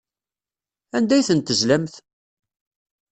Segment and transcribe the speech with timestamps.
[0.95, 1.93] Anda ay tent-tezlamt?